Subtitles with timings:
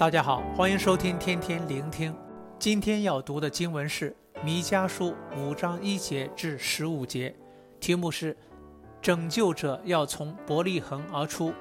[0.00, 2.16] 大家好，欢迎收听天天聆听。
[2.58, 4.10] 今天要读的经文是
[4.42, 7.36] 《弥迦书》五章一节至十五节，
[7.80, 8.34] 题目是
[9.02, 11.52] “拯救者要从伯利恒而出”。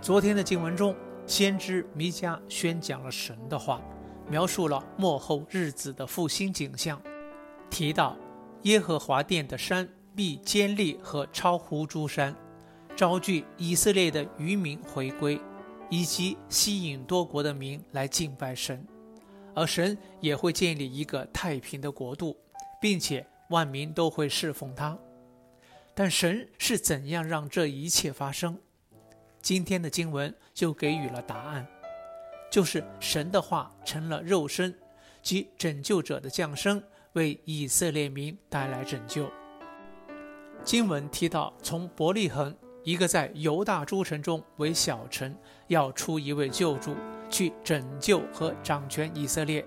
[0.00, 0.96] 昨天的经文中，
[1.26, 3.78] 先知弥迦宣讲了神的话，
[4.26, 6.98] 描述了末后日子的复兴景象，
[7.68, 8.16] 提到
[8.62, 9.86] 耶和华殿的山
[10.16, 12.34] 必坚立和超乎诸山。
[12.96, 15.38] 招聚以色列的余民回归，
[15.92, 18.82] 以及吸引多国的民来敬拜神，
[19.54, 22.34] 而神也会建立一个太平的国度，
[22.80, 24.98] 并且万民都会侍奉他。
[25.92, 28.58] 但神是怎样让这一切发生？
[29.42, 31.66] 今天的经文就给予了答案，
[32.50, 34.74] 就是神的话成了肉身，
[35.20, 39.30] 即拯救者的降生，为以色列民带来拯救。
[40.64, 42.56] 经文提到从伯利恒。
[42.84, 45.34] 一个在犹大诸城中为小城，
[45.68, 46.96] 要出一位救主
[47.30, 49.64] 去拯救和掌权以色列。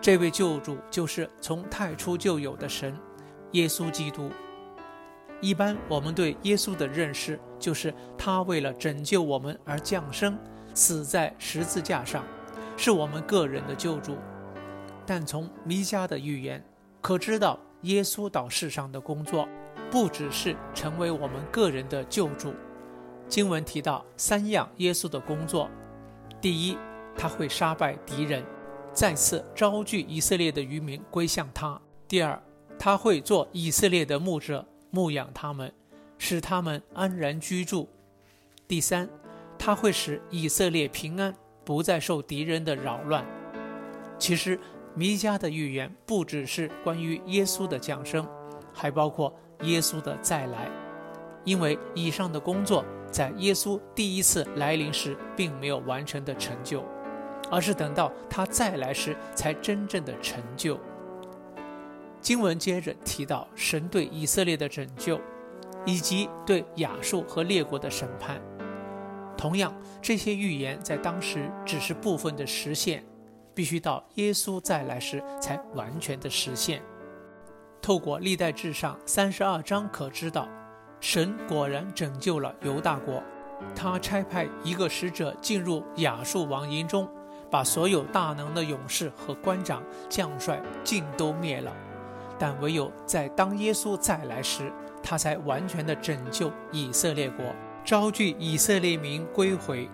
[0.00, 2.98] 这位救主就是从太初就有的神，
[3.52, 4.30] 耶稣基督。
[5.40, 10.36] 一般我们对耶稣的认识就是他为了拯救我们而降生，
[10.74, 12.24] 死在十字架上，
[12.76, 14.16] 是我们个人的救主。
[15.06, 16.64] 但从弥迦的预言
[17.00, 19.48] 可知道，耶稣到世上的工作。
[19.92, 22.54] 不只是成为我们个人的救主，
[23.28, 25.68] 经文提到三样耶稣的工作：
[26.40, 26.78] 第一，
[27.14, 28.42] 他会杀败敌人，
[28.94, 32.42] 再次招聚以色列的余民归向他；第二，
[32.78, 35.70] 他会做以色列的牧者，牧养他们，
[36.16, 37.86] 使他们安然居住；
[38.66, 39.06] 第三，
[39.58, 41.34] 他会使以色列平安，
[41.66, 43.22] 不再受敌人的扰乱。
[44.18, 44.58] 其实，
[44.94, 48.26] 弥迦的预言不只是关于耶稣的降生，
[48.72, 49.30] 还包括。
[49.62, 50.70] 耶稣的再来，
[51.44, 56.84] 因为以上的工作在耶稣第一次来临时并没有完成的成就，
[57.50, 60.78] 而是等到他再来时才真正的成就。
[62.20, 65.20] 经文接着提到神对以色列的拯救，
[65.84, 68.40] 以及对亚述和列国的审判。
[69.36, 73.04] 同样，这些预言在当时只是部分的实现，
[73.54, 76.80] 必须到耶稣再来时才完全的实现。
[77.82, 80.48] 透过历代志上三十二章可知道，
[81.00, 83.20] 神果然拯救了犹大国。
[83.74, 87.08] 他差派一个使者进入亚述王营中，
[87.50, 91.74] 把所有大能的勇士和官长、将帅尽都灭了。
[92.38, 94.72] 但唯有在当耶稣再来时，
[95.02, 97.44] 他才完全的拯救以色列国，
[97.84, 99.88] 招聚以色列民归回，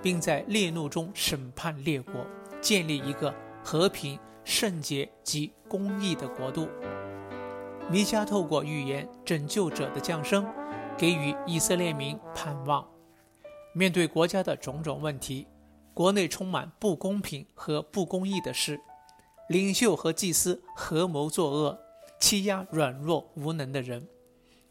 [0.00, 2.24] 并在烈怒中审判列国，
[2.60, 3.34] 建立一个
[3.64, 6.68] 和平、圣洁及公义的国度。
[7.88, 10.44] 弥迦透过预言拯救者的降生，
[10.98, 12.84] 给予以色列民盼望。
[13.72, 15.46] 面对国家的种种问题，
[15.94, 18.80] 国内充满不公平和不公义的事，
[19.48, 21.78] 领袖和祭司合谋作恶，
[22.18, 24.08] 欺压软弱无能的人。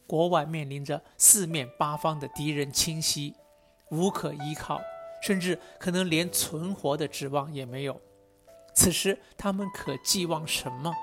[0.06, 3.34] 国外面临着四面八方的敌人侵袭，
[3.92, 4.82] 无可依靠，
[5.24, 8.02] 甚至可能连存活的指望也没有。
[8.74, 10.94] 此时他们可寄望什么？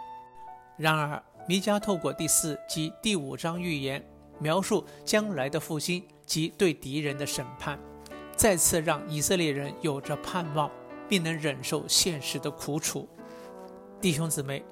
[0.77, 1.23] 然而。
[1.49, 4.03] 弥迦透过第四及第五章预言，
[4.39, 7.77] 描述将来的复兴及对敌人的审判，
[8.37, 10.71] 再次让以色列人有着盼望，
[11.09, 13.09] 并能忍受现实的苦楚。
[14.01, 14.65] 弟兄姊妹，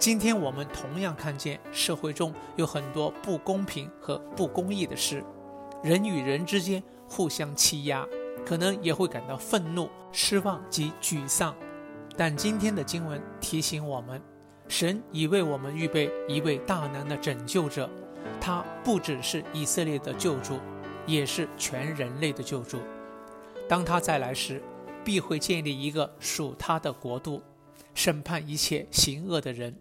[0.00, 5.22] 今天我们同样看见社会中有很多不公平和不公义的事，
[5.80, 8.04] 人与人之间互相欺压，
[8.44, 11.54] 可能也会感到愤怒、失望及沮丧。
[12.16, 14.20] 但今天的经文提醒我们。
[14.70, 17.90] 神已为我们预备一位大能的拯救者，
[18.40, 20.60] 他不只是以色列的救主，
[21.06, 22.78] 也是全人类的救主。
[23.68, 24.62] 当他再来时，
[25.04, 27.42] 必会建立一个属他的国度，
[27.94, 29.74] 审判一切行恶的人。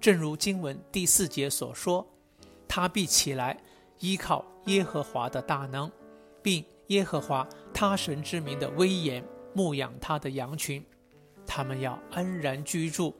[0.00, 2.04] 正如经文第四节所说
[2.66, 3.56] ：“他必起来，
[4.00, 5.88] 依靠耶和华的大能，
[6.42, 10.84] 并耶和华他神之名的威严，牧养他的羊群，
[11.46, 13.14] 他们要安然居住。”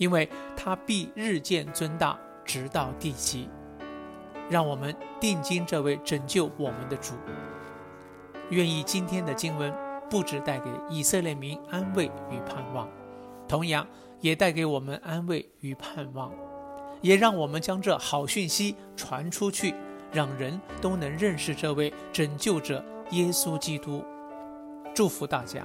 [0.00, 0.26] 因为
[0.56, 3.50] 他必日渐尊大，直到地极。
[4.48, 7.12] 让我们定睛这位拯救我们的主。
[8.48, 9.72] 愿意今天的经文
[10.08, 12.88] 不只带给以色列民安慰与盼望，
[13.46, 13.86] 同样
[14.20, 16.32] 也带给我们安慰与盼望，
[17.02, 19.74] 也让我们将这好讯息传出去，
[20.10, 24.02] 让人都能认识这位拯救者耶稣基督。
[24.94, 25.64] 祝福大家。